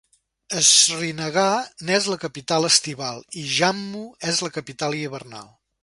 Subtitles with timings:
[0.67, 1.51] Srinagar
[1.89, 5.51] n'és la capital estival, i Jammu és la capital hivernal.